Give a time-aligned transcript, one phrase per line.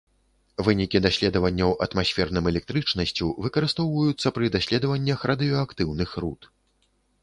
[0.67, 6.55] Вынікі даследаванняў атмасферным электрычнасцю выкарыстоўваюцца пры даследаваннях радыеактыўных руд.